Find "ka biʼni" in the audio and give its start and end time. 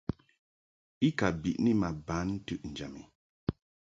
1.17-1.71